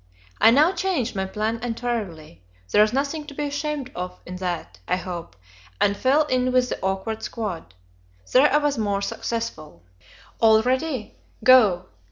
I 0.39 0.49
now 0.49 0.71
changed 0.71 1.15
my 1.15 1.27
plan 1.27 1.59
entirely 1.61 2.41
there 2.71 2.83
is 2.83 2.91
nothing 2.91 3.27
to 3.27 3.35
be 3.35 3.45
ashamed 3.45 3.91
of 3.93 4.19
in 4.25 4.37
that, 4.37 4.79
I 4.87 4.95
hope 4.95 5.35
and 5.79 5.95
fell 5.95 6.23
in 6.25 6.51
with 6.51 6.69
the 6.69 6.79
awkward 6.81 7.21
squad; 7.21 7.75
there 8.33 8.51
I 8.51 8.57
was 8.57 8.79
more 8.79 9.03
successful. 9.03 9.83
"All 10.39 10.63
ready? 10.63 11.17
Go!" 11.43 11.85